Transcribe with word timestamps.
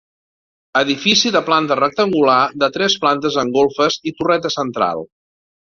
Edifici 0.79 1.31
de 1.35 1.41
planta 1.51 1.77
rectangular 1.81 2.39
de 2.65 2.73
tres 2.79 2.99
plantes 3.05 3.41
amb 3.45 3.61
golfes 3.61 4.03
i 4.13 4.19
torreta 4.23 4.55
central. 4.59 5.11